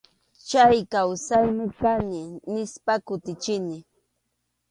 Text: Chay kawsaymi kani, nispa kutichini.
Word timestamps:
Chay 0.47 0.77
kawsaymi 0.91 1.65
kani, 1.81 2.21
nispa 2.51 2.93
kutichini. 3.05 3.77